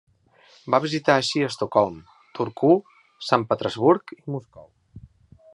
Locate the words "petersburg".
3.53-4.19